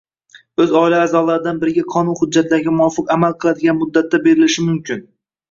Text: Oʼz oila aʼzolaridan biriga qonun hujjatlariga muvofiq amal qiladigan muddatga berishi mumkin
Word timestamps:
Oʼz 0.61 0.71
oila 0.77 1.01
aʼzolaridan 1.07 1.59
biriga 1.63 1.83
qonun 1.97 2.17
hujjatlariga 2.21 2.73
muvofiq 2.79 3.13
amal 3.17 3.37
qiladigan 3.45 3.79
muddatga 3.83 4.23
berishi 4.27 4.67
mumkin 4.73 5.07